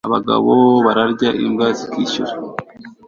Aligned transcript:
abagabo 0.07 0.51
bararya 0.85 1.29
imbwa 1.45 1.67
zikishyura 1.77 2.33